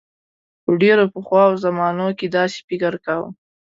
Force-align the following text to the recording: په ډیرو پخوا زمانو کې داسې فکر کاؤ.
په 0.63 0.71
ډیرو 0.81 1.05
پخوا 1.13 1.43
زمانو 1.65 2.07
کې 2.17 2.27
داسې 2.37 2.57
فکر 2.67 2.93
کاؤ. 3.05 3.25